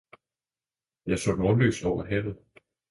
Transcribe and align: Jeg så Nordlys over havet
Jeg 1.05 1.19
så 1.19 1.35
Nordlys 1.35 1.83
over 1.83 2.03
havet 2.05 2.37